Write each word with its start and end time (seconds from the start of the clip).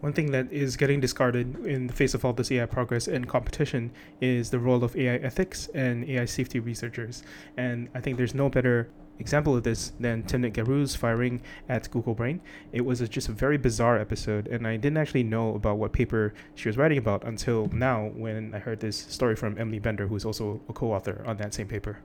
One 0.00 0.12
thing 0.12 0.30
that 0.30 0.52
is 0.52 0.76
getting 0.76 1.00
discarded 1.00 1.66
in 1.66 1.88
the 1.88 1.92
face 1.92 2.14
of 2.14 2.24
all 2.24 2.32
this 2.32 2.52
AI 2.52 2.66
progress 2.66 3.08
and 3.08 3.28
competition 3.28 3.90
is 4.20 4.50
the 4.50 4.60
role 4.60 4.84
of 4.84 4.94
AI 4.94 5.16
ethics 5.16 5.68
and 5.74 6.08
AI 6.08 6.24
safety 6.24 6.60
researchers. 6.60 7.24
And 7.56 7.88
I 7.96 8.00
think 8.00 8.16
there's 8.16 8.34
no 8.34 8.48
better 8.48 8.88
example 9.18 9.56
of 9.56 9.64
this 9.64 9.92
than 9.98 10.22
Timnit 10.22 10.52
Gebru's 10.52 10.94
firing 10.94 11.42
at 11.68 11.90
Google 11.90 12.14
Brain. 12.14 12.40
It 12.72 12.82
was 12.82 13.00
a, 13.00 13.08
just 13.08 13.28
a 13.28 13.32
very 13.32 13.58
bizarre 13.58 13.98
episode, 13.98 14.46
and 14.46 14.68
I 14.68 14.76
didn't 14.76 14.98
actually 14.98 15.24
know 15.24 15.56
about 15.56 15.78
what 15.78 15.92
paper 15.92 16.32
she 16.54 16.68
was 16.68 16.76
writing 16.76 16.98
about 16.98 17.24
until 17.24 17.66
now 17.72 18.12
when 18.14 18.54
I 18.54 18.60
heard 18.60 18.78
this 18.78 18.96
story 18.96 19.34
from 19.34 19.58
Emily 19.58 19.80
Bender, 19.80 20.06
who's 20.06 20.24
also 20.24 20.60
a 20.68 20.72
co 20.72 20.92
author 20.92 21.24
on 21.26 21.38
that 21.38 21.54
same 21.54 21.66
paper. 21.66 21.98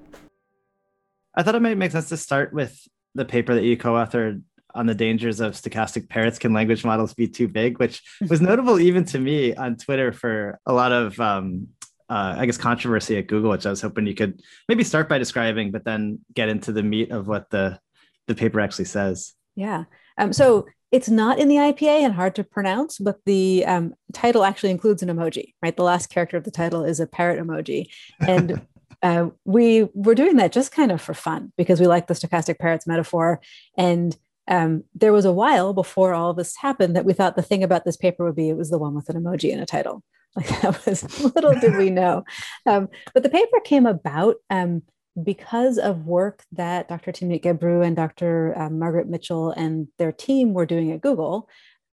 I 1.36 1.44
thought 1.44 1.54
it 1.54 1.62
might 1.62 1.78
make 1.78 1.92
sense 1.92 2.10
to 2.10 2.18
start 2.18 2.54
with 2.54 2.88
the 3.14 3.26
paper 3.26 3.54
that 3.54 3.64
you 3.64 3.78
co 3.78 3.94
authored 3.94 4.42
on 4.76 4.86
the 4.86 4.96
dangers 4.96 5.40
of 5.40 5.54
stochastic 5.54 6.10
parrots 6.10 6.40
can 6.40 6.54
language 6.54 6.84
models 6.84 7.14
be 7.14 7.28
too 7.28 7.48
big 7.48 7.80
which 7.80 8.02
was 8.30 8.42
notable 8.42 8.80
even 8.80 9.06
to 9.06 9.20
me 9.20 9.56
on 9.56 9.76
twitter 9.76 10.12
for 10.12 10.60
a 10.66 10.74
lot 10.74 10.92
of 10.92 11.20
um, 11.20 11.68
uh, 12.10 12.36
i 12.38 12.46
guess 12.46 12.58
controversy 12.58 13.18
at 13.18 13.28
google 13.28 13.52
which 13.52 13.66
i 13.66 13.70
was 13.70 13.82
hoping 13.82 14.08
you 14.08 14.16
could 14.16 14.42
maybe 14.68 14.84
start 14.84 15.08
by 15.10 15.18
describing 15.18 15.72
but 15.72 15.86
then 15.86 16.20
get 16.34 16.50
into 16.50 16.72
the 16.72 16.84
meat 16.84 17.12
of 17.12 17.28
what 17.28 17.50
the 17.50 17.80
the 18.28 18.36
paper 18.36 18.60
actually 18.60 18.86
says 18.86 19.34
yeah 19.56 19.84
um, 20.18 20.32
so 20.32 20.68
it's 20.94 21.10
not 21.10 21.40
in 21.40 21.48
the 21.48 21.56
IPA 21.56 22.04
and 22.04 22.14
hard 22.14 22.36
to 22.36 22.44
pronounce, 22.44 23.00
but 23.00 23.18
the 23.26 23.66
um, 23.66 23.96
title 24.14 24.44
actually 24.44 24.70
includes 24.70 25.02
an 25.02 25.10
emoji, 25.10 25.56
right? 25.60 25.76
The 25.76 25.82
last 25.82 26.12
character 26.12 26.38
of 26.38 26.44
the 26.44 26.52
title 26.52 26.84
is 26.84 27.00
a 27.00 27.08
parrot 27.08 27.44
emoji. 27.44 27.88
And 28.20 28.62
uh, 29.02 29.30
we 29.44 29.90
were 29.96 30.14
doing 30.14 30.36
that 30.36 30.52
just 30.52 30.72
kind 30.72 30.92
of 30.92 31.02
for 31.02 31.16
fun 31.16 31.52
because 31.58 31.82
we 31.82 31.88
like 31.88 32.06
the 32.06 32.14
stochastic 32.14 32.60
parrots 32.60 32.86
metaphor. 32.86 33.42
And 33.76 34.16
um, 34.48 34.84
there 34.94 35.14
was 35.14 35.26
a 35.26 35.32
while 35.32 35.74
before 35.74 36.14
all 36.14 36.34
this 36.34 36.56
happened 36.58 36.96
that 36.96 37.06
we 37.06 37.14
thought 37.14 37.36
the 37.36 37.42
thing 37.42 37.64
about 37.64 37.86
this 37.86 37.98
paper 37.98 38.26
would 38.26 38.36
be 38.36 38.50
it 38.50 38.58
was 38.58 38.70
the 38.70 38.78
one 38.78 38.94
with 38.94 39.10
an 39.10 39.22
emoji 39.22 39.52
in 39.52 39.60
a 39.60 39.66
title. 39.66 40.04
Like 40.36 40.48
that 40.62 40.86
was 40.88 41.24
little 41.36 41.54
did 41.60 41.78
we 41.78 41.92
know. 41.92 42.24
Um, 42.66 42.90
but 43.14 43.22
the 43.22 43.30
paper 43.30 43.60
came 43.64 43.86
about 43.86 44.38
um, 44.50 44.82
because 45.22 45.78
of 45.78 46.08
work 46.08 46.44
that 46.54 46.88
Dr. 46.88 47.12
Timnit 47.12 47.44
Gebru 47.44 47.86
and 47.86 47.96
Dr. 47.96 48.58
Um, 48.58 48.80
Margaret 48.80 49.08
Mitchell 49.08 49.52
and 49.52 49.90
their 50.00 50.12
team 50.12 50.54
were 50.54 50.66
doing 50.66 50.92
at 50.92 51.02
Google, 51.02 51.48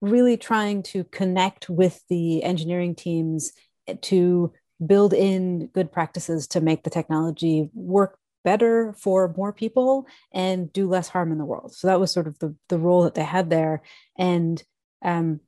really 0.00 0.36
trying 0.36 0.82
to 0.84 1.04
connect 1.04 1.70
with 1.70 2.02
the 2.08 2.42
engineering 2.42 2.96
teams 2.96 3.52
to 4.00 4.52
build 4.84 5.12
in 5.12 5.68
good 5.68 5.92
practices 5.92 6.48
to 6.48 6.60
make 6.60 6.82
the 6.82 6.90
technology 6.90 7.70
work 7.72 8.18
better 8.44 8.94
for 8.98 9.32
more 9.36 9.52
people 9.52 10.06
and 10.32 10.72
do 10.72 10.88
less 10.88 11.08
harm 11.08 11.32
in 11.32 11.38
the 11.38 11.44
world. 11.44 11.74
So 11.74 11.86
that 11.88 12.00
was 12.00 12.12
sort 12.12 12.26
of 12.26 12.38
the, 12.38 12.54
the 12.68 12.78
role 12.78 13.02
that 13.02 13.14
they 13.14 13.24
had 13.24 13.50
there. 13.50 13.82
And 14.16 14.62
um, 15.02 15.40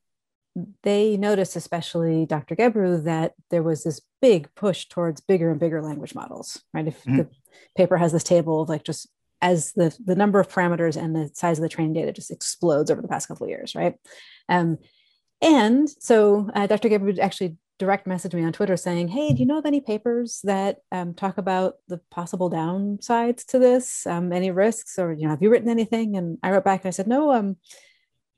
they 0.82 1.16
noticed, 1.16 1.56
especially 1.56 2.26
Dr. 2.26 2.56
Gebru, 2.56 3.04
that 3.04 3.34
there 3.50 3.62
was 3.62 3.84
this 3.84 4.00
big 4.22 4.48
push 4.54 4.86
towards 4.86 5.20
bigger 5.20 5.50
and 5.50 5.60
bigger 5.60 5.82
language 5.82 6.14
models, 6.14 6.62
right? 6.72 6.88
If 6.88 7.02
mm-hmm. 7.04 7.18
the 7.18 7.28
paper 7.76 7.96
has 7.96 8.12
this 8.12 8.24
table 8.24 8.62
of 8.62 8.68
like 8.68 8.84
just 8.84 9.08
as 9.42 9.72
the, 9.72 9.96
the 10.04 10.16
number 10.16 10.40
of 10.40 10.48
parameters 10.48 10.96
and 10.96 11.14
the 11.14 11.30
size 11.34 11.58
of 11.58 11.62
the 11.62 11.68
training 11.68 11.92
data 11.92 12.12
just 12.12 12.30
explodes 12.30 12.90
over 12.90 13.02
the 13.02 13.08
past 13.08 13.28
couple 13.28 13.44
of 13.44 13.50
years, 13.50 13.74
right? 13.74 13.94
Um, 14.48 14.78
and 15.42 15.88
so 15.88 16.50
uh, 16.54 16.66
Dr. 16.66 16.88
Gebru 16.88 17.18
actually 17.18 17.56
direct 17.78 18.06
message 18.06 18.34
me 18.34 18.44
on 18.44 18.52
Twitter 18.52 18.76
saying, 18.76 19.08
Hey, 19.08 19.32
do 19.32 19.40
you 19.40 19.46
know 19.46 19.58
of 19.58 19.66
any 19.66 19.80
papers 19.80 20.40
that 20.44 20.78
um, 20.92 21.14
talk 21.14 21.38
about 21.38 21.74
the 21.88 22.00
possible 22.10 22.50
downsides 22.50 23.44
to 23.46 23.58
this? 23.58 24.06
Um, 24.06 24.32
any 24.32 24.50
risks? 24.50 24.98
Or, 24.98 25.12
you 25.12 25.24
know, 25.24 25.30
have 25.30 25.42
you 25.42 25.50
written 25.50 25.68
anything? 25.68 26.16
And 26.16 26.38
I 26.42 26.50
wrote 26.50 26.64
back 26.64 26.82
and 26.82 26.88
I 26.88 26.90
said, 26.90 27.06
No, 27.06 27.32
um, 27.32 27.56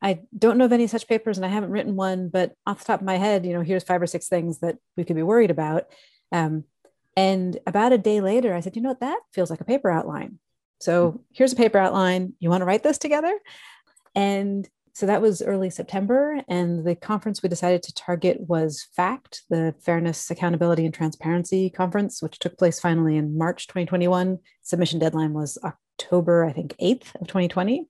I 0.01 0.21
don't 0.37 0.59
know 0.59 0.65
of 0.65 0.73
any 0.73 0.87
such 0.87 1.09
papers 1.09 1.39
and 1.39 1.45
I 1.45 1.51
haven't 1.51 1.71
written 1.71 1.97
one, 1.97 2.29
but 2.29 2.55
off 2.67 2.81
the 2.81 2.85
top 2.85 3.01
of 3.01 3.07
my 3.07 3.17
head, 3.17 3.45
you 3.45 3.53
know, 3.53 3.63
here's 3.63 3.85
five 3.85 4.03
or 4.03 4.07
six 4.07 4.29
things 4.29 4.61
that 4.61 4.77
we 4.97 5.05
could 5.05 5.17
be 5.17 5.23
worried 5.23 5.51
about. 5.51 5.85
Um, 6.31 6.65
and 7.17 7.59
about 7.67 7.93
a 7.93 7.99
day 7.99 8.21
later, 8.21 8.55
I 8.55 8.61
said, 8.61 8.77
you 8.77 8.83
know 8.83 8.91
what, 8.91 9.01
that 9.01 9.19
feels 9.33 9.51
like 9.51 9.61
a 9.61 9.65
paper 9.65 9.91
outline. 9.91 10.39
So 10.81 11.25
here's 11.33 11.53
a 11.53 11.57
paper 11.57 11.79
outline. 11.79 12.35
You 12.39 12.49
want 12.49 12.61
to 12.61 12.65
write 12.65 12.85
this 12.85 12.99
together? 12.99 13.37
And 14.15 14.69
so 14.99 15.07
that 15.07 15.23
was 15.23 15.43
early 15.43 15.71
September, 15.71 16.43
and 16.49 16.85
the 16.85 16.97
conference 16.97 17.41
we 17.41 17.49
decided 17.49 17.85
to 17.85 17.95
target 17.95 18.39
was 18.49 18.89
FAccT, 18.97 19.43
the 19.49 19.73
Fairness, 19.81 20.29
Accountability, 20.29 20.85
and 20.85 20.93
Transparency 20.93 21.71
Conference, 21.71 22.21
which 22.21 22.41
took 22.41 22.59
place 22.59 22.81
finally 22.81 23.17
in 23.17 23.39
March 23.39 23.69
2021. 23.69 24.39
Submission 24.63 24.99
deadline 24.99 25.35
was 25.35 25.57
October, 25.63 26.45
I 26.45 26.53
think, 26.53 26.75
8th 26.83 27.15
of 27.21 27.29
2020. 27.29 27.87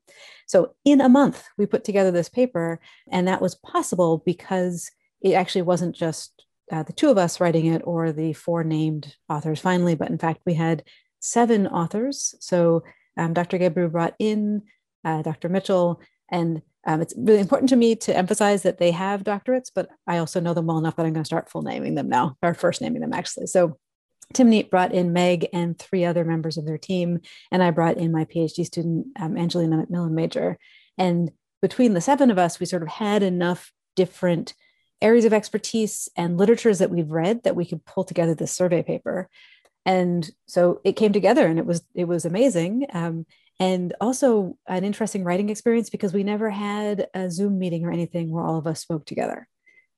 So 0.47 0.75
in 0.85 1.01
a 1.01 1.09
month, 1.09 1.45
we 1.57 1.65
put 1.65 1.83
together 1.83 2.11
this 2.11 2.29
paper, 2.29 2.79
and 3.11 3.27
that 3.27 3.41
was 3.41 3.55
possible 3.55 4.23
because 4.27 4.91
it 5.23 5.33
actually 5.33 5.63
wasn't 5.63 5.97
just 5.97 6.45
uh, 6.71 6.83
the 6.83 6.93
two 6.93 7.09
of 7.09 7.17
us 7.17 7.41
writing 7.41 7.65
it 7.65 7.81
or 7.87 8.13
the 8.13 8.35
four 8.35 8.65
named 8.65 9.15
authors 9.31 9.61
finally, 9.61 9.95
but 9.95 10.11
in 10.11 10.19
fact, 10.19 10.43
we 10.45 10.53
had 10.53 10.85
seven 11.21 11.69
authors. 11.69 12.35
So 12.41 12.83
um, 13.17 13.33
Dr. 13.33 13.59
Gebru 13.59 13.91
brought 13.91 14.15
in 14.19 14.65
uh, 15.07 15.23
Dr. 15.23 15.49
Mitchell, 15.49 16.03
and 16.31 16.63
um, 16.87 17.01
it's 17.03 17.15
really 17.17 17.41
important 17.41 17.69
to 17.71 17.77
me 17.77 17.97
to 17.97 18.17
emphasize 18.17 18.63
that 18.63 18.79
they 18.79 18.93
have 18.93 19.25
doctorates, 19.25 19.71
but 19.75 19.89
I 20.07 20.19
also 20.19 20.41
know 20.41 20.55
them 20.55 20.67
well 20.67 20.79
enough 20.79 20.97
that 20.97 21.05
I'm 21.05 21.13
going 21.13 21.25
to 21.25 21.27
start 21.27 21.51
full 21.51 21.63
naming 21.63 21.95
them 21.95 22.09
now, 22.09 22.37
or 22.43 22.55
first 22.55 22.81
naming 22.81 23.01
them 23.01 23.13
actually. 23.13 23.47
So 23.47 23.79
Timnit 24.35 24.71
brought 24.71 24.93
in 24.93 25.13
Meg 25.13 25.49
and 25.53 25.79
three 25.79 26.05
other 26.05 26.25
members 26.25 26.57
of 26.57 26.67
their 26.67 26.79
team, 26.79 27.21
and 27.51 27.63
I 27.63 27.71
brought 27.71 27.97
in 27.97 28.13
my 28.13 28.25
PhD 28.25 28.65
student, 28.65 29.07
um, 29.19 29.37
Angelina 29.37 29.87
McMillan 29.87 30.13
Major. 30.13 30.59
And 30.97 31.31
between 31.63 31.95
the 31.95 32.01
seven 32.01 32.31
of 32.31 32.39
us, 32.39 32.61
we 32.61 32.67
sort 32.67 32.83
of 32.83 32.89
had 32.89 33.23
enough 33.23 33.73
different 33.97 34.55
areas 35.01 35.25
of 35.25 35.33
expertise 35.33 36.09
and 36.17 36.37
literatures 36.37 36.79
that 36.79 36.91
we've 36.91 37.11
read 37.11 37.43
that 37.45 37.57
we 37.57 37.65
could 37.65 37.85
pull 37.85 38.05
together 38.05 38.35
this 38.35 38.53
survey 38.53 38.83
paper. 38.83 39.29
And 39.87 40.29
so 40.47 40.81
it 40.85 40.97
came 40.97 41.13
together, 41.13 41.47
and 41.47 41.59
it 41.59 41.67
was 41.67 41.83
it 41.95 42.05
was 42.05 42.25
amazing. 42.25 42.87
Um, 42.93 43.25
and 43.61 43.95
also 44.01 44.57
an 44.67 44.85
interesting 44.85 45.25
writing 45.25 45.51
experience 45.51 45.91
because 45.91 46.13
we 46.13 46.23
never 46.23 46.51
had 46.51 47.09
a 47.15 47.31
Zoom 47.31 47.59
meeting 47.59 47.85
or 47.85 47.93
anything 47.93 48.31
where 48.31 48.45
all 48.45 48.59
of 48.59 48.67
us 48.67 48.81
spoke 48.81 49.05
together. 49.05 49.49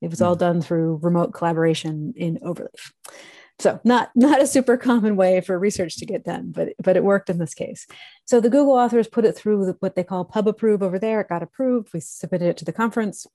It 0.00 0.10
was 0.10 0.22
all 0.22 0.34
hmm. 0.34 0.40
done 0.40 0.62
through 0.62 1.00
remote 1.02 1.34
collaboration 1.34 2.14
in 2.16 2.38
Overleaf. 2.38 2.92
So 3.58 3.78
not 3.84 4.10
not 4.14 4.40
a 4.40 4.46
super 4.46 4.78
common 4.78 5.16
way 5.16 5.42
for 5.42 5.58
research 5.58 5.98
to 5.98 6.06
get 6.06 6.24
done, 6.24 6.50
but 6.50 6.72
but 6.82 6.96
it 6.96 7.04
worked 7.04 7.28
in 7.28 7.38
this 7.38 7.52
case. 7.52 7.86
So 8.24 8.40
the 8.40 8.48
Google 8.48 8.72
authors 8.72 9.06
put 9.06 9.26
it 9.26 9.36
through 9.36 9.76
what 9.80 9.94
they 9.94 10.04
call 10.04 10.24
pub 10.24 10.48
approve 10.48 10.82
over 10.82 10.98
there. 10.98 11.20
It 11.20 11.28
got 11.28 11.42
approved. 11.42 11.92
We 11.92 12.00
submitted 12.00 12.48
it 12.48 12.56
to 12.58 12.64
the 12.64 12.72
conference 12.72 13.26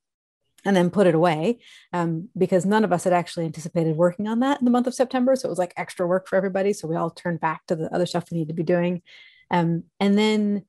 and 0.66 0.76
then 0.76 0.90
put 0.90 1.06
it 1.06 1.14
away 1.14 1.60
um, 1.94 2.30
because 2.36 2.66
none 2.66 2.84
of 2.84 2.92
us 2.92 3.04
had 3.04 3.14
actually 3.14 3.46
anticipated 3.46 3.96
working 3.96 4.28
on 4.28 4.40
that 4.40 4.60
in 4.60 4.66
the 4.66 4.72
month 4.72 4.88
of 4.88 4.96
September. 4.96 5.36
So 5.36 5.48
it 5.48 5.52
was 5.52 5.60
like 5.60 5.76
extra 5.78 6.08
work 6.08 6.28
for 6.28 6.38
everybody. 6.38 6.74
So 6.74 6.88
we 6.88 6.96
all 6.96 7.12
turned 7.12 7.40
back 7.40 7.62
to 7.68 7.76
the 7.76 7.94
other 7.94 8.08
stuff 8.08 8.32
we 8.32 8.40
need 8.40 8.48
to 8.48 8.56
be 8.56 8.64
doing. 8.64 9.04
Um, 9.52 9.84
and 10.00 10.18
then 10.18 10.66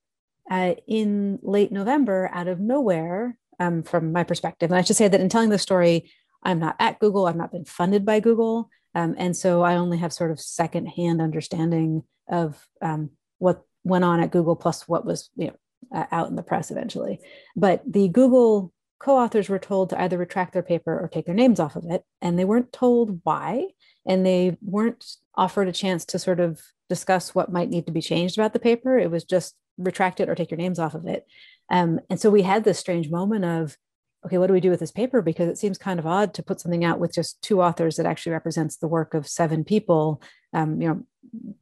uh, 0.50 0.75
in 0.87 1.38
late 1.42 1.72
November, 1.72 2.31
out 2.32 2.48
of 2.48 2.60
nowhere, 2.60 3.38
um, 3.59 3.82
from 3.82 4.12
my 4.12 4.22
perspective, 4.22 4.70
and 4.70 4.78
I 4.78 4.82
should 4.82 4.97
say 4.97 5.09
that 5.09 5.20
in 5.20 5.28
telling 5.28 5.48
this 5.48 5.62
story, 5.62 6.10
I'm 6.42 6.59
not 6.59 6.76
at 6.78 6.98
Google, 7.00 7.26
I've 7.26 7.36
not 7.36 7.53
been 7.53 7.65
funded 7.65 8.04
by 8.04 8.20
Google. 8.20 8.70
Um, 8.94 9.15
and 9.19 9.36
so 9.36 9.62
I 9.62 9.76
only 9.76 9.98
have 9.98 10.12
sort 10.12 10.31
of 10.31 10.41
secondhand 10.41 11.20
understanding 11.20 12.03
of 12.28 12.66
um, 12.81 13.10
what 13.38 13.62
went 13.84 14.04
on 14.04 14.20
at 14.20 14.31
Google 14.31 14.56
plus 14.56 14.88
what 14.88 15.04
was 15.04 15.31
you 15.36 15.48
know, 15.48 15.56
uh, 15.94 16.06
out 16.10 16.28
in 16.28 16.36
the 16.36 16.42
press 16.42 16.70
eventually. 16.70 17.20
But 17.54 17.82
the 17.86 18.09
Google 18.09 18.72
co-authors 18.99 19.49
were 19.49 19.59
told 19.59 19.91
to 19.91 20.01
either 20.01 20.17
retract 20.17 20.53
their 20.53 20.62
paper 20.62 20.99
or 20.99 21.09
take 21.09 21.27
their 21.27 21.34
names 21.34 21.61
off 21.61 21.77
of 21.77 21.84
it 21.89 22.03
and 22.23 22.39
they 22.39 22.45
weren't 22.45 22.73
told 22.73 23.21
why 23.25 23.67
and 24.07 24.25
they 24.25 24.57
weren't 24.62 25.05
offered 25.34 25.69
a 25.69 25.73
chance 25.73 26.05
to 26.07 26.19
sort 26.19 26.41
of 26.41 26.61
discuss 26.89 27.34
what 27.34 27.53
might 27.53 27.69
need 27.69 27.87
to 27.87 27.93
be 27.93 28.01
changed 28.01 28.39
about 28.39 28.53
the 28.53 28.59
paper. 28.59 28.99
It 28.99 29.11
was 29.11 29.25
just 29.25 29.55
retract 29.77 30.21
it 30.21 30.29
or 30.29 30.34
take 30.34 30.51
your 30.51 30.59
names 30.59 30.79
off 30.79 30.95
of 30.95 31.07
it. 31.07 31.27
Um, 31.71 32.01
and 32.09 32.19
so 32.21 32.31
we 32.31 32.43
had 32.43 32.65
this 32.65 32.79
strange 32.79 33.11
moment 33.11 33.45
of 33.45 33.77
okay 34.25 34.39
what 34.39 34.47
do 34.47 34.55
we 34.55 34.61
do 34.61 34.71
with 34.71 34.81
this 34.81 34.93
paper? 34.93 35.21
Because 35.21 35.49
it 35.49 35.59
seems 35.59 35.78
kind 35.78 35.99
of 35.99 36.07
odd 36.07 36.33
to 36.34 36.42
put 36.42 36.60
something 36.60 36.84
out 36.84 36.99
with 36.99 37.15
just 37.15 37.41
two 37.42 37.60
authors 37.63 37.97
that 37.97 38.07
actually 38.07 38.33
represents 38.33 38.77
the 38.77 38.89
work 38.89 39.15
of 39.15 39.28
seven 39.28 39.63
people. 39.65 40.22
Um, 40.53 40.81
you 40.81 40.89
know 40.89 41.03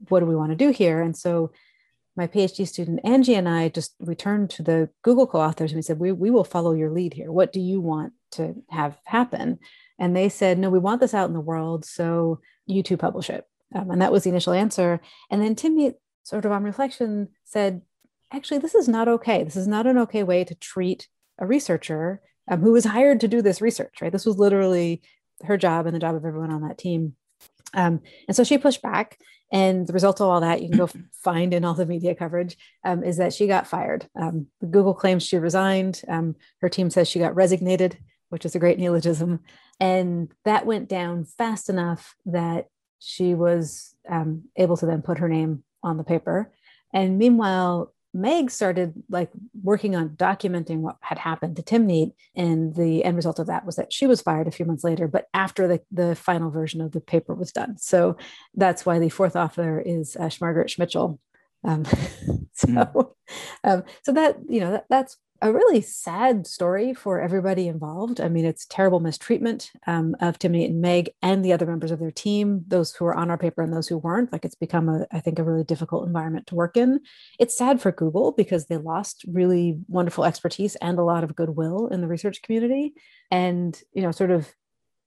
what 0.09 0.21
do 0.21 0.27
we 0.27 0.37
want 0.37 0.51
to 0.51 0.57
do 0.57 0.71
here? 0.71 1.01
And 1.01 1.17
so 1.17 1.51
my 2.17 2.27
PhD 2.27 2.67
student 2.67 3.01
Angie 3.05 3.35
and 3.35 3.49
I 3.49 3.69
just 3.69 3.95
returned 3.99 4.51
to 4.51 4.63
the 4.63 4.89
Google 5.03 5.27
co-authors 5.27 5.73
and 5.73 5.79
we 5.79 5.83
said, 5.83 5.99
we, 5.99 6.13
we 6.13 6.31
will 6.31 6.45
follow 6.45 6.73
your 6.73 6.91
lead 6.91 7.15
here. 7.15 7.33
What 7.33 7.53
do 7.53 7.61
you 7.61 7.81
want 7.81 8.13
to 8.33 8.55
have 8.71 8.97
happen? 9.05 9.59
And 9.99 10.15
they 10.15 10.29
said, 10.29 10.59
no, 10.59 10.71
we 10.71 10.79
want 10.79 11.01
this 11.01 11.15
out 11.15 11.29
in 11.29 11.35
the 11.35 11.41
world. 11.41 11.85
So 11.85 12.41
you 12.67 12.83
two 12.83 12.97
publish 12.97 13.31
it. 13.31 13.47
Um, 13.75 13.91
and 13.91 14.03
that 14.03 14.13
was 14.13 14.25
the 14.25 14.31
initial 14.31 14.53
answer. 14.53 15.01
And 15.31 15.43
then 15.43 15.55
Timmy, 15.55 15.95
sort 16.23 16.45
of 16.45 16.53
on 16.53 16.63
reflection, 16.63 17.29
said, 17.45 17.83
actually, 18.33 18.59
this 18.59 18.75
is 18.75 18.89
not 18.89 19.09
okay. 19.09 19.43
This 19.43 19.57
is 19.57 19.69
not 19.69 19.87
an 19.87 19.99
okay 19.99 20.23
way 20.23 20.45
to 20.45 20.55
treat 20.55 21.09
a 21.39 21.47
researcher 21.47 22.21
um, 22.49 22.61
who 22.61 22.73
was 22.73 22.85
hired 22.85 23.21
to 23.21 23.29
do 23.29 23.43
this 23.43 23.61
research, 23.61 24.01
right? 24.01 24.13
This 24.13 24.27
was 24.27 24.39
literally 24.39 25.03
her 25.45 25.57
job 25.57 25.87
and 25.87 25.95
the 25.95 26.01
job 26.01 26.15
of 26.15 26.25
everyone 26.25 26.53
on 26.53 26.63
that 26.69 26.79
team. 26.79 27.17
Um, 27.73 28.01
and 28.29 28.37
so 28.37 28.45
she 28.45 28.59
pushed 28.59 28.83
back. 28.83 29.19
And 29.55 29.87
the 29.87 29.93
result 29.93 30.21
of 30.21 30.27
all 30.27 30.41
that, 30.41 30.63
you 30.63 30.69
can 30.69 30.79
go 30.79 30.91
find 31.13 31.55
in 31.55 31.65
all 31.65 31.75
the 31.75 31.87
media 31.87 32.15
coverage, 32.15 32.59
um, 32.85 33.05
is 33.05 33.17
that 33.19 33.33
she 33.33 33.47
got 33.47 33.69
fired. 33.69 34.07
Um, 34.17 34.49
Google 34.61 34.95
claims 34.95 35.23
she 35.23 35.39
resigned. 35.39 36.03
Um, 36.09 36.35
her 36.61 36.69
team 36.69 36.91
says 36.91 37.09
she 37.09 37.21
got 37.21 37.37
resignated, 37.37 37.97
which 38.31 38.45
is 38.45 38.57
a 38.57 38.59
great 38.59 38.81
neologism. 38.81 39.41
And 39.79 40.33
that 40.45 40.67
went 40.67 40.89
down 40.89 41.25
fast 41.25 41.71
enough 41.71 42.17
that 42.27 42.67
she 42.99 43.35
was 43.35 43.95
um, 44.09 44.43
able 44.57 44.77
to 44.77 44.87
then 44.87 45.03
put 45.03 45.19
her 45.19 45.29
name 45.29 45.63
on 45.85 45.99
the 45.99 46.05
paper. 46.05 46.53
And 46.93 47.17
meanwhile, 47.17 47.94
Meg 48.15 48.51
started 48.51 48.95
like 49.11 49.31
working 49.63 49.97
on 49.97 50.11
documenting 50.11 50.79
what 50.79 50.97
had 51.01 51.19
happened 51.19 51.57
to 51.57 51.63
Timnit, 51.63 52.13
and 52.37 52.75
the 52.75 53.05
end 53.05 53.17
result 53.17 53.41
of 53.41 53.49
that 53.49 53.67
was 53.67 53.77
that 53.77 53.93
she 53.93 54.07
was 54.07 54.23
fired 54.23 54.47
a 54.47 54.53
few 54.53 54.65
months 54.65 54.85
later, 54.85 55.09
but 55.09 55.27
after 55.35 55.67
the, 55.67 55.81
the 55.91 56.15
final 56.15 56.51
version 56.51 56.81
of 56.81 56.93
the 56.93 57.01
paper 57.01 57.35
was 57.35 57.51
done. 57.51 57.77
So 57.77 58.17
that's 58.55 58.87
why 58.87 59.01
the 59.01 59.09
fourth 59.09 59.35
author 59.35 59.81
is 59.81 60.17
uh, 60.17 60.27
Shmargaret 60.27 60.69
Shmitchell. 60.69 61.19
Um, 61.65 61.85
so, 62.53 62.69
mm. 62.69 63.11
um, 63.65 63.83
so 64.03 64.13
that 64.13 64.39
you 64.49 64.61
know 64.61 64.73
that, 64.73 64.87
that's 64.89 65.17
a 65.45 65.53
really 65.53 65.83
sad 65.83 66.47
story 66.47 66.95
for 66.95 67.21
everybody 67.21 67.69
involved. 67.69 68.19
I 68.19 68.29
mean, 68.29 68.47
it's 68.47 68.65
terrible 68.65 68.99
mistreatment 68.99 69.73
um, 69.87 70.17
of 70.21 70.39
Timnit 70.39 70.71
and 70.71 70.81
Meg 70.81 71.11
and 71.21 71.45
the 71.45 71.53
other 71.53 71.67
members 71.67 71.91
of 71.91 71.99
their 71.99 72.11
team, 72.11 72.65
those 72.67 72.95
who 72.95 73.05
were 73.05 73.15
on 73.15 73.31
our 73.31 73.37
paper 73.37 73.61
and 73.61 73.71
those 73.71 73.87
who 73.87 73.99
weren't. 73.99 74.33
Like, 74.33 74.47
it's 74.47 74.55
become, 74.55 74.89
a, 74.89 75.07
I 75.13 75.21
think, 75.21 75.39
a 75.39 75.43
really 75.45 75.63
difficult 75.63 76.07
environment 76.07 76.47
to 76.47 76.55
work 76.55 76.79
in. 76.79 77.01
It's 77.39 77.59
sad 77.59 77.81
for 77.83 77.93
Google 77.93 78.33
because 78.33 78.67
they 78.67 78.79
lost 78.79 79.25
really 79.29 79.81
wonderful 79.87 80.25
expertise 80.25 80.77
and 80.77 80.99
a 80.99 81.05
lot 81.05 81.25
of 81.25 81.37
goodwill 81.37 81.89
in 81.89 82.01
the 82.01 82.09
research 82.09 82.41
community. 82.41 82.95
And, 83.31 83.79
you 83.93 84.01
know, 84.01 84.13
sort 84.13 84.31
of 84.31 84.49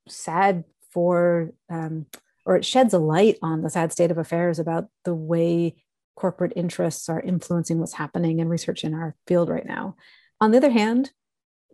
sad 0.08 0.66
for, 0.92 1.52
um, 1.68 2.06
or 2.46 2.58
it 2.58 2.66
sheds 2.66 2.94
a 2.94 3.00
light 3.00 3.40
on 3.42 3.64
the 3.64 3.72
sad 3.72 3.92
state 3.92 4.12
of 4.12 4.20
affairs 4.20 4.60
about 4.60 4.88
the 5.04 5.16
way 5.16 5.78
corporate 6.18 6.54
interests 6.56 7.08
are 7.10 7.22
influencing 7.22 7.80
what's 7.80 7.94
happening 7.94 8.40
in 8.40 8.50
research 8.50 8.84
in 8.84 8.94
our 8.94 9.16
field 9.28 9.50
right 9.50 9.66
now. 9.66 9.96
On 10.42 10.52
the 10.52 10.58
other 10.58 10.72
hand, 10.72 11.12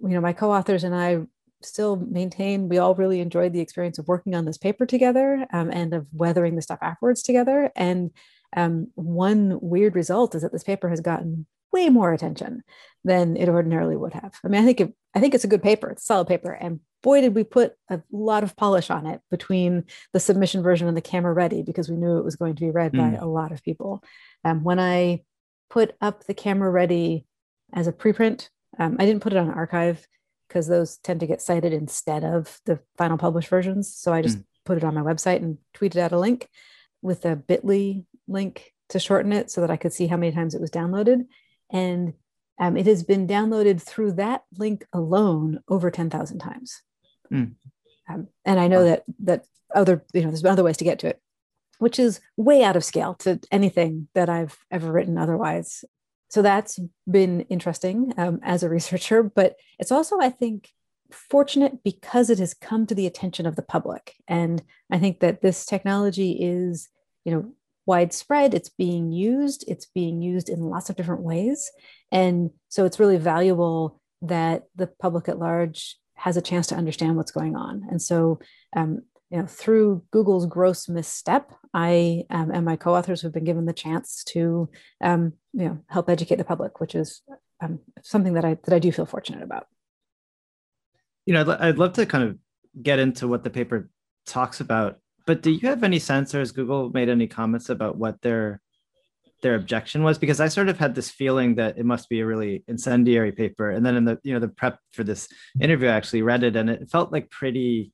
you 0.01 0.09
know, 0.09 0.21
my 0.21 0.33
co-authors 0.33 0.83
and 0.83 0.93
I 0.93 1.21
still 1.61 1.95
maintain 1.95 2.67
we 2.67 2.77
all 2.77 2.93
really 2.93 3.21
enjoyed 3.21 3.53
the 3.53 3.61
experience 3.61 3.97
of 3.97 4.07
working 4.07 4.35
on 4.35 4.43
this 4.43 4.57
paper 4.57 4.85
together 4.85 5.47
um, 5.53 5.71
and 5.71 5.93
of 5.93 6.05
weathering 6.11 6.55
the 6.55 6.61
stuff 6.61 6.79
afterwards 6.81 7.23
together. 7.23 7.71
And 7.75 8.11
um, 8.55 8.89
one 8.95 9.59
weird 9.61 9.95
result 9.95 10.35
is 10.35 10.41
that 10.41 10.51
this 10.51 10.63
paper 10.63 10.89
has 10.89 10.99
gotten 10.99 11.45
way 11.73 11.89
more 11.89 12.13
attention 12.13 12.63
than 13.03 13.35
it 13.35 13.49
ordinarily 13.49 13.97
would 13.97 14.13
have. 14.13 14.33
I 14.45 14.47
mean, 14.47 14.61
I 14.61 14.65
think 14.65 14.79
it, 14.79 14.93
I 15.13 15.19
think 15.19 15.33
it's 15.33 15.43
a 15.43 15.49
good 15.49 15.63
paper. 15.63 15.89
It's 15.89 16.03
a 16.03 16.05
solid 16.05 16.27
paper, 16.27 16.51
and 16.51 16.79
boy, 17.01 17.21
did 17.21 17.35
we 17.35 17.43
put 17.43 17.73
a 17.89 18.01
lot 18.11 18.43
of 18.43 18.55
polish 18.55 18.89
on 18.89 19.05
it 19.05 19.21
between 19.29 19.83
the 20.13 20.19
submission 20.19 20.63
version 20.63 20.87
and 20.87 20.95
the 20.95 21.01
camera 21.01 21.33
ready 21.33 21.61
because 21.61 21.89
we 21.89 21.97
knew 21.97 22.17
it 22.17 22.23
was 22.23 22.37
going 22.37 22.55
to 22.55 22.61
be 22.61 22.71
read 22.71 22.93
mm. 22.93 22.99
by 22.99 23.17
a 23.17 23.25
lot 23.25 23.51
of 23.51 23.61
people. 23.61 24.01
Um, 24.45 24.63
when 24.63 24.79
I 24.79 25.23
put 25.69 25.95
up 26.01 26.23
the 26.23 26.33
camera 26.33 26.71
ready 26.71 27.25
as 27.73 27.87
a 27.87 27.91
preprint, 27.91 28.49
um, 28.79 28.95
I 28.99 29.05
didn't 29.05 29.21
put 29.21 29.33
it 29.33 29.37
on 29.37 29.53
arXiv 29.53 29.97
because 30.47 30.67
those 30.67 30.97
tend 30.97 31.19
to 31.19 31.27
get 31.27 31.41
cited 31.41 31.73
instead 31.73 32.23
of 32.23 32.59
the 32.65 32.79
final 32.97 33.17
published 33.17 33.49
versions. 33.49 33.93
So 33.93 34.13
I 34.13 34.21
just 34.21 34.39
mm. 34.39 34.45
put 34.65 34.77
it 34.77 34.83
on 34.83 34.95
my 34.95 35.01
website 35.01 35.37
and 35.37 35.57
tweeted 35.75 35.97
out 35.97 36.11
a 36.11 36.19
link 36.19 36.47
with 37.01 37.25
a 37.25 37.35
bit.ly 37.35 38.03
link 38.27 38.71
to 38.89 38.99
shorten 38.99 39.33
it 39.33 39.51
so 39.51 39.61
that 39.61 39.71
I 39.71 39.77
could 39.77 39.93
see 39.93 40.07
how 40.07 40.17
many 40.17 40.31
times 40.31 40.55
it 40.55 40.61
was 40.61 40.71
downloaded. 40.71 41.25
And 41.71 42.13
um, 42.59 42.77
it 42.77 42.85
has 42.85 43.03
been 43.03 43.27
downloaded 43.27 43.81
through 43.81 44.13
that 44.13 44.43
link 44.57 44.85
alone 44.93 45.61
over 45.67 45.89
10,000 45.89 46.39
times. 46.39 46.81
Mm. 47.31 47.55
Um, 48.09 48.27
and 48.45 48.59
I 48.59 48.67
know 48.67 48.83
that 48.83 49.03
that 49.23 49.45
other, 49.73 50.03
you 50.13 50.21
know, 50.21 50.27
there's 50.27 50.41
been 50.41 50.51
other 50.51 50.63
ways 50.63 50.77
to 50.77 50.83
get 50.83 50.99
to 50.99 51.07
it 51.07 51.19
which 51.83 51.99
is 51.99 52.21
way 52.37 52.63
out 52.63 52.77
of 52.77 52.83
scale 52.83 53.13
to 53.13 53.39
anything 53.51 54.07
that 54.13 54.29
I've 54.29 54.57
ever 54.71 54.89
written 54.89 55.17
otherwise. 55.17 55.83
So 56.29 56.41
that's 56.41 56.79
been 57.09 57.41
interesting 57.41 58.13
um, 58.17 58.39
as 58.41 58.63
a 58.63 58.69
researcher, 58.69 59.21
but 59.21 59.57
it's 59.79 59.91
also, 59.91 60.19
I 60.19 60.29
think, 60.29 60.69
fortunate 61.11 61.83
because 61.83 62.29
it 62.29 62.39
has 62.39 62.53
come 62.53 62.87
to 62.87 62.95
the 62.95 63.05
attention 63.05 63.45
of 63.45 63.57
the 63.57 63.61
public. 63.61 64.15
And 64.29 64.63
I 64.89 64.97
think 64.97 65.19
that 65.19 65.41
this 65.41 65.65
technology 65.65 66.37
is, 66.39 66.87
you 67.25 67.33
know, 67.33 67.53
widespread. 67.85 68.53
It's 68.53 68.69
being 68.69 69.11
used. 69.11 69.65
It's 69.67 69.85
being 69.87 70.21
used 70.21 70.49
in 70.49 70.59
lots 70.59 70.89
of 70.89 70.95
different 70.95 71.21
ways. 71.21 71.71
And 72.11 72.51
so 72.69 72.85
it's 72.85 72.99
really 72.99 73.17
valuable 73.17 73.99
that 74.21 74.63
the 74.75 74.87
public 74.87 75.27
at 75.27 75.39
large 75.39 75.97
has 76.15 76.37
a 76.37 76.41
chance 76.41 76.67
to 76.67 76.75
understand 76.75 77.17
what's 77.17 77.31
going 77.31 77.55
on. 77.55 77.87
And 77.89 78.01
so 78.01 78.39
um, 78.75 79.01
you 79.33 79.39
know, 79.39 79.47
through 79.47 80.03
Google's 80.11 80.45
gross 80.45 80.87
misstep, 80.87 81.51
I 81.73 82.25
um, 82.29 82.51
and 82.51 82.63
my 82.63 82.75
co-authors 82.75 83.23
have 83.23 83.33
been 83.33 83.43
given 83.43 83.65
the 83.65 83.73
chance 83.73 84.23
to, 84.25 84.69
um, 85.01 85.33
you 85.53 85.65
know, 85.65 85.79
help 85.87 86.07
educate 86.07 86.35
the 86.35 86.43
public, 86.43 86.79
which 86.79 86.93
is 86.93 87.23
um, 87.59 87.79
something 88.03 88.33
that 88.33 88.45
I 88.45 88.59
that 88.65 88.75
I 88.75 88.77
do 88.77 88.91
feel 88.91 89.07
fortunate 89.07 89.41
about. 89.41 89.65
You 91.25 91.33
know, 91.33 91.41
I'd, 91.41 91.61
I'd 91.61 91.77
love 91.79 91.93
to 91.93 92.05
kind 92.05 92.23
of 92.25 92.37
get 92.79 92.99
into 92.99 93.27
what 93.27 93.43
the 93.43 93.49
paper 93.49 93.89
talks 94.27 94.59
about, 94.59 94.99
but 95.25 95.41
do 95.41 95.51
you 95.51 95.67
have 95.67 95.83
any 95.83 95.99
sense, 95.99 96.33
or 96.33 96.39
has 96.39 96.51
Google 96.51 96.89
made 96.89 97.09
any 97.09 97.27
comments 97.27 97.69
about 97.69 97.97
what 97.97 98.21
their 98.21 98.61
their 99.41 99.55
objection 99.55 100.03
was? 100.03 100.17
Because 100.17 100.39
I 100.39 100.47
sort 100.47 100.69
of 100.69 100.77
had 100.77 100.95
this 100.95 101.09
feeling 101.09 101.55
that 101.55 101.77
it 101.77 101.85
must 101.85 102.09
be 102.09 102.21
a 102.21 102.25
really 102.25 102.63
incendiary 102.67 103.31
paper, 103.31 103.71
and 103.71 103.85
then 103.85 103.95
in 103.95 104.05
the 104.05 104.19
you 104.23 104.33
know 104.33 104.39
the 104.39 104.47
prep 104.47 104.79
for 104.91 105.03
this 105.03 105.27
interview, 105.59 105.87
I 105.87 105.93
actually 105.93 106.21
read 106.21 106.43
it, 106.43 106.55
and 106.55 106.69
it 106.69 106.89
felt 106.89 107.11
like 107.11 107.29
pretty 107.29 107.91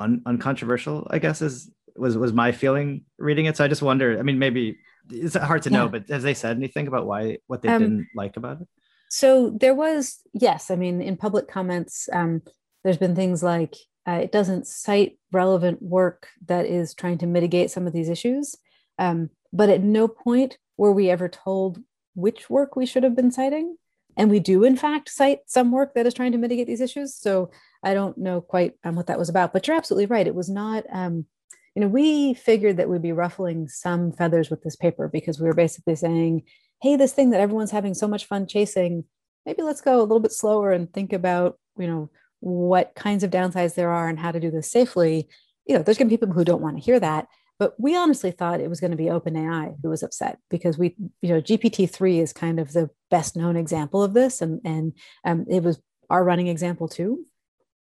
un- 0.00 0.22
uncontroversial, 0.26 1.06
I 1.10 1.18
guess 1.18 1.42
is 1.42 1.70
was 1.96 2.16
was 2.16 2.32
my 2.32 2.52
feeling 2.52 3.04
reading 3.18 3.46
it. 3.46 3.56
So 3.56 3.64
I 3.64 3.68
just 3.68 3.82
wonder. 3.82 4.18
I 4.18 4.22
mean, 4.22 4.38
maybe 4.38 4.78
it's 5.10 5.36
hard 5.36 5.62
to 5.62 5.70
yeah. 5.70 5.78
know, 5.78 5.88
but 5.88 6.08
has 6.08 6.22
they 6.22 6.34
said 6.34 6.56
anything 6.56 6.86
about 6.88 7.06
why 7.06 7.38
what 7.46 7.62
they 7.62 7.68
um, 7.68 7.82
didn't 7.82 8.08
like 8.14 8.36
about 8.36 8.60
it? 8.60 8.68
So 9.10 9.50
there 9.50 9.74
was 9.74 10.20
yes. 10.32 10.70
I 10.70 10.76
mean, 10.76 11.00
in 11.00 11.16
public 11.16 11.48
comments, 11.48 12.08
um, 12.12 12.42
there's 12.84 12.98
been 12.98 13.16
things 13.16 13.42
like 13.42 13.76
uh, 14.08 14.20
it 14.22 14.32
doesn't 14.32 14.66
cite 14.66 15.18
relevant 15.32 15.82
work 15.82 16.28
that 16.46 16.66
is 16.66 16.94
trying 16.94 17.18
to 17.18 17.26
mitigate 17.26 17.70
some 17.70 17.86
of 17.86 17.92
these 17.92 18.08
issues. 18.08 18.56
Um, 18.98 19.30
but 19.52 19.68
at 19.68 19.82
no 19.82 20.08
point 20.08 20.58
were 20.76 20.92
we 20.92 21.10
ever 21.10 21.28
told 21.28 21.78
which 22.14 22.50
work 22.50 22.76
we 22.76 22.86
should 22.86 23.02
have 23.02 23.16
been 23.16 23.30
citing. 23.30 23.76
And 24.16 24.30
we 24.30 24.40
do, 24.40 24.64
in 24.64 24.76
fact, 24.76 25.08
cite 25.08 25.40
some 25.46 25.70
work 25.70 25.94
that 25.94 26.06
is 26.06 26.14
trying 26.14 26.32
to 26.32 26.38
mitigate 26.38 26.66
these 26.66 26.80
issues. 26.80 27.14
So 27.14 27.50
I 27.82 27.94
don't 27.94 28.18
know 28.18 28.40
quite 28.40 28.74
um, 28.84 28.96
what 28.96 29.06
that 29.06 29.18
was 29.18 29.28
about, 29.28 29.52
but 29.52 29.66
you're 29.66 29.76
absolutely 29.76 30.06
right. 30.06 30.26
It 30.26 30.34
was 30.34 30.48
not, 30.48 30.84
um, 30.92 31.26
you 31.74 31.80
know, 31.80 31.88
we 31.88 32.34
figured 32.34 32.76
that 32.76 32.88
we'd 32.88 33.02
be 33.02 33.12
ruffling 33.12 33.68
some 33.68 34.12
feathers 34.12 34.50
with 34.50 34.62
this 34.62 34.76
paper 34.76 35.08
because 35.08 35.40
we 35.40 35.46
were 35.46 35.54
basically 35.54 35.94
saying, 35.94 36.42
hey, 36.82 36.96
this 36.96 37.12
thing 37.12 37.30
that 37.30 37.40
everyone's 37.40 37.70
having 37.70 37.94
so 37.94 38.08
much 38.08 38.26
fun 38.26 38.46
chasing, 38.46 39.04
maybe 39.46 39.62
let's 39.62 39.80
go 39.80 39.98
a 39.98 40.02
little 40.02 40.20
bit 40.20 40.32
slower 40.32 40.72
and 40.72 40.92
think 40.92 41.12
about, 41.12 41.58
you 41.78 41.86
know, 41.86 42.10
what 42.40 42.94
kinds 42.94 43.22
of 43.22 43.30
downsides 43.30 43.74
there 43.74 43.90
are 43.90 44.08
and 44.08 44.18
how 44.18 44.32
to 44.32 44.40
do 44.40 44.50
this 44.50 44.70
safely. 44.70 45.28
You 45.66 45.76
know, 45.76 45.82
there's 45.82 45.98
going 45.98 46.08
to 46.08 46.12
be 46.12 46.18
people 46.18 46.34
who 46.34 46.44
don't 46.44 46.62
want 46.62 46.76
to 46.76 46.82
hear 46.82 46.98
that. 47.00 47.26
But 47.58 47.78
we 47.78 47.94
honestly 47.94 48.30
thought 48.30 48.60
it 48.60 48.70
was 48.70 48.80
going 48.80 48.90
to 48.90 48.96
be 48.96 49.04
OpenAI 49.04 49.76
who 49.82 49.90
was 49.90 50.02
upset 50.02 50.38
because 50.48 50.78
we, 50.78 50.96
you 51.20 51.28
know, 51.28 51.42
GPT-3 51.42 52.22
is 52.22 52.32
kind 52.32 52.58
of 52.58 52.72
the 52.72 52.88
best 53.10 53.36
known 53.36 53.54
example 53.54 54.02
of 54.02 54.14
this. 54.14 54.40
And, 54.40 54.62
and 54.64 54.94
um, 55.26 55.44
it 55.48 55.62
was 55.62 55.78
our 56.08 56.24
running 56.24 56.46
example 56.46 56.88
too. 56.88 57.26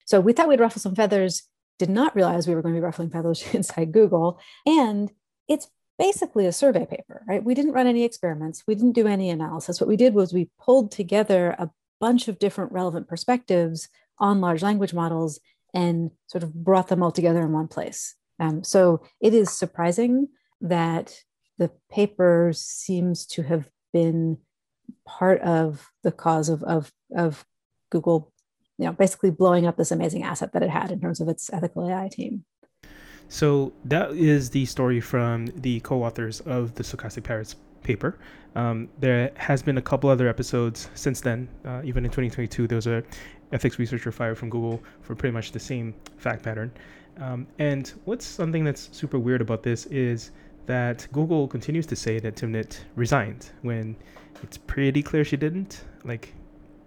So 0.05 0.19
we 0.19 0.33
thought 0.33 0.47
we'd 0.47 0.59
ruffle 0.59 0.81
some 0.81 0.95
feathers, 0.95 1.43
did 1.77 1.91
not 1.91 2.15
realize 2.15 2.47
we 2.47 2.55
were 2.55 2.63
going 2.63 2.73
to 2.73 2.81
be 2.81 2.83
ruffling 2.83 3.11
feathers 3.11 3.43
inside 3.53 3.91
Google. 3.91 4.39
And 4.65 5.11
it's 5.47 5.67
basically 5.99 6.47
a 6.47 6.51
survey 6.51 6.87
paper, 6.87 7.23
right? 7.27 7.43
We 7.43 7.53
didn't 7.53 7.73
run 7.73 7.87
any 7.87 8.03
experiments, 8.03 8.63
we 8.67 8.73
didn't 8.73 8.93
do 8.93 9.07
any 9.07 9.29
analysis. 9.29 9.79
What 9.79 9.87
we 9.87 9.97
did 9.97 10.15
was 10.15 10.33
we 10.33 10.49
pulled 10.59 10.91
together 10.91 11.55
a 11.57 11.69
bunch 11.99 12.27
of 12.27 12.39
different 12.39 12.71
relevant 12.71 13.07
perspectives 13.07 13.89
on 14.19 14.41
large 14.41 14.63
language 14.63 14.93
models 14.93 15.39
and 15.73 16.11
sort 16.27 16.43
of 16.43 16.53
brought 16.53 16.87
them 16.87 17.03
all 17.03 17.11
together 17.11 17.41
in 17.41 17.51
one 17.51 17.67
place. 17.67 18.15
Um, 18.39 18.63
so 18.63 19.01
it 19.21 19.33
is 19.33 19.51
surprising 19.51 20.27
that 20.61 21.13
the 21.57 21.71
paper 21.91 22.51
seems 22.53 23.25
to 23.27 23.43
have 23.43 23.67
been 23.93 24.37
part 25.05 25.41
of 25.41 25.89
the 26.03 26.11
cause 26.11 26.49
of, 26.49 26.63
of, 26.63 26.91
of 27.15 27.45
Google 27.89 28.31
you 28.77 28.85
know, 28.85 28.93
basically 28.93 29.31
blowing 29.31 29.65
up 29.65 29.75
this 29.75 29.91
amazing 29.91 30.23
asset 30.23 30.53
that 30.53 30.63
it 30.63 30.69
had 30.69 30.91
in 30.91 30.99
terms 30.99 31.19
of 31.19 31.27
its 31.27 31.51
ethical 31.51 31.89
AI 31.89 32.09
team. 32.09 32.45
So 33.29 33.73
that 33.85 34.11
is 34.11 34.49
the 34.49 34.65
story 34.65 35.01
from 35.01 35.47
the 35.47 35.79
co-authors 35.81 36.39
of 36.41 36.75
the 36.75 36.83
Stochastic 36.83 37.23
Parrots 37.23 37.55
paper. 37.83 38.17
Um, 38.55 38.89
there 38.99 39.31
has 39.35 39.61
been 39.61 39.77
a 39.77 39.81
couple 39.81 40.09
other 40.09 40.27
episodes 40.27 40.89
since 40.93 41.21
then. 41.21 41.49
Uh, 41.65 41.81
even 41.83 42.05
in 42.05 42.11
2022, 42.11 42.67
there 42.67 42.75
was 42.75 42.87
a 42.87 43.03
ethics 43.51 43.79
researcher 43.79 44.11
fired 44.11 44.37
from 44.37 44.49
Google 44.49 44.81
for 45.01 45.15
pretty 45.15 45.33
much 45.33 45.51
the 45.51 45.59
same 45.59 45.93
fact 46.17 46.43
pattern. 46.43 46.71
Um, 47.19 47.47
and 47.59 47.91
what's 48.05 48.25
something 48.25 48.63
that's 48.63 48.89
super 48.91 49.17
weird 49.17 49.41
about 49.41 49.63
this 49.63 49.85
is 49.87 50.31
that 50.65 51.07
Google 51.11 51.47
continues 51.47 51.85
to 51.87 51.95
say 51.95 52.19
that 52.19 52.35
Timnit 52.35 52.79
resigned 52.95 53.51
when 53.61 53.95
it's 54.43 54.57
pretty 54.57 55.01
clear 55.01 55.23
she 55.23 55.37
didn't. 55.37 55.85
Like 56.03 56.33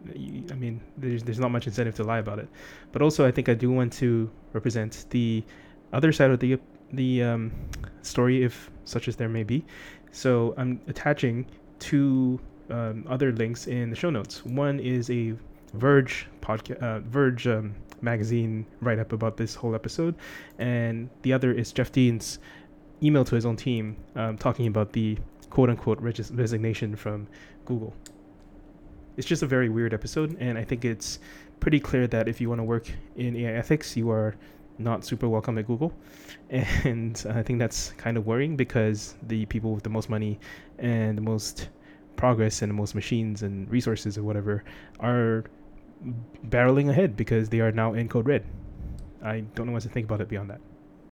I 0.09 0.55
mean, 0.55 0.81
there's 0.97 1.23
there's 1.23 1.38
not 1.38 1.50
much 1.50 1.67
incentive 1.67 1.95
to 1.97 2.05
lie 2.05 2.19
about 2.19 2.38
it. 2.38 2.49
But 2.93 3.02
also, 3.02 3.26
I 3.26 3.31
think 3.31 3.49
I 3.49 3.55
do 3.55 3.71
want 3.71 3.93
to 3.95 4.31
represent 4.52 5.07
the 5.11 5.43
other 5.93 6.12
side 6.12 6.31
of 6.31 6.40
the 6.40 6.59
the 6.93 7.23
um, 7.23 7.52
story, 8.02 8.43
if 8.43 8.71
such 8.85 9.09
as 9.09 9.17
there 9.17 9.29
may 9.29 9.43
be. 9.43 9.64
So 10.12 10.55
I'm 10.57 10.81
attaching 10.88 11.47
two 11.79 12.40
um, 12.71 13.05
other 13.09 13.33
links 13.33 13.67
in 13.67 13.90
the 13.90 13.97
show 13.97 14.11
notes. 14.11 14.45
One 14.45 14.81
is 14.81 15.11
a 15.11 15.35
Verge 15.75 16.27
podcast, 16.41 16.83
uh, 16.83 17.00
Verge 17.00 17.47
um, 17.47 17.75
magazine 18.00 18.67
write 18.81 18.99
up 18.99 19.12
about 19.12 19.37
this 19.37 19.55
whole 19.55 19.75
episode, 19.75 20.15
and 20.59 21.09
the 21.23 21.33
other 21.33 21.53
is 21.53 21.73
Jeff 21.73 21.93
Dean's 21.93 22.39
email 23.03 23.25
to 23.25 23.35
his 23.35 23.47
own 23.47 23.57
team 23.57 23.97
um, 24.17 24.37
talking 24.37 24.67
about 24.67 24.93
the 24.93 25.19
quote 25.49 25.71
unquote 25.71 26.00
regis- 26.00 26.31
resignation 26.31 26.97
from 26.97 27.27
Google. 27.65 27.95
It's 29.17 29.27
just 29.27 29.43
a 29.43 29.47
very 29.47 29.69
weird 29.69 29.93
episode, 29.93 30.37
and 30.41 30.57
I 30.57 30.65
think 30.65 30.85
it's 30.85 31.19
pretty 31.61 31.81
clear 31.81 32.07
that 32.07 32.29
if 32.29 32.41
you 32.41 32.49
want 32.49 32.61
to 32.61 32.65
work 32.65 32.91
in 33.17 33.37
AI 33.37 33.53
ethics, 33.53 33.97
you 33.97 34.11
are 34.11 34.35
not 34.79 35.05
super 35.05 35.29
welcome 35.29 35.59
at 35.59 35.67
Google. 35.67 35.93
And 36.50 37.23
I 37.29 37.43
think 37.43 37.59
that's 37.59 37.91
kind 37.93 38.17
of 38.17 38.27
worrying 38.27 38.57
because 38.57 39.15
the 39.29 39.47
people 39.47 39.75
with 39.75 39.85
the 39.85 39.91
most 39.91 40.09
money 40.09 40.41
and 40.79 41.17
the 41.17 41.23
most 41.23 41.69
progress 42.17 42.62
and 42.62 42.71
the 42.71 42.75
most 42.75 42.95
machines 42.95 43.43
and 43.43 43.71
resources 43.71 44.19
or 44.19 44.23
whatever 44.23 44.65
are 44.99 45.45
barreling 46.47 46.88
ahead 46.88 47.16
because 47.16 47.49
they 47.49 47.61
are 47.61 47.73
now 47.73 47.92
in 47.92 48.09
code 48.09 48.26
red. 48.26 48.45
I 49.23 49.40
don't 49.54 49.66
know 49.66 49.73
what 49.73 49.83
to 49.83 49.88
think 49.88 50.07
about 50.07 50.21
it 50.21 50.28
beyond 50.28 50.50
that. 50.50 50.61